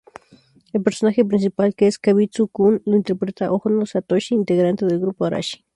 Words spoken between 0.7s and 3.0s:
El personaje principal, que es Kaibutsu-kun, lo